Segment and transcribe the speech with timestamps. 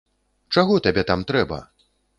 [0.57, 1.65] Чаго табе там трэба?